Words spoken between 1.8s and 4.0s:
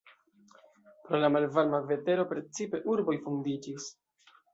vetero precipe urboj fondiĝis.